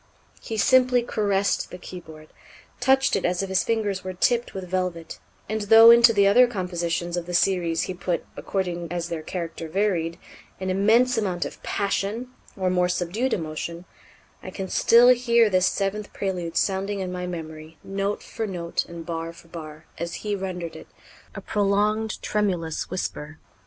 [0.41, 2.29] He simply caressed the keyboard,
[2.79, 6.47] touched it as if his fingers were tipped with velvet; and though into the other
[6.47, 10.17] compositions of the series he put, according as their character varied,
[10.59, 13.85] an immense amount of passion, or more subdued emotion,
[14.41, 19.05] I can still hear this seventh Prélude sounding in my memory, note for note and
[19.05, 20.87] bar for bar, as he rendered it
[21.35, 23.37] a prolonged, tremulous whisper.